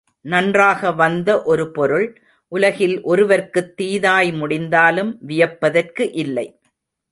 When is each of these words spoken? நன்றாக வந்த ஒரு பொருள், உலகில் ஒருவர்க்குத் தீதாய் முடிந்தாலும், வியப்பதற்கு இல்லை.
நன்றாக 0.21 0.91
வந்த 0.91 1.41
ஒரு 1.43 1.71
பொருள், 1.71 2.21
உலகில் 2.47 3.03
ஒருவர்க்குத் 3.03 3.75
தீதாய் 3.75 4.31
முடிந்தாலும், 4.31 5.19
வியப்பதற்கு 5.27 6.11
இல்லை. 6.11 6.59